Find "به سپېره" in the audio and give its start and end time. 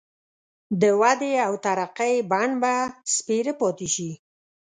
2.61-3.53